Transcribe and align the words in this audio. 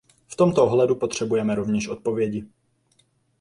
V 0.27 0.35
tomto 0.35 0.63
ohledu 0.65 0.95
potřebujeme 0.95 1.55
rovněž 1.55 1.87
odpovědi. 1.87 2.45